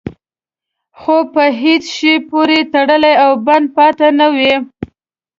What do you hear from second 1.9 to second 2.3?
شي